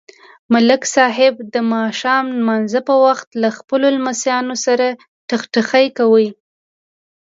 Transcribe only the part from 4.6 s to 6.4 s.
سره ټخټخی کوي.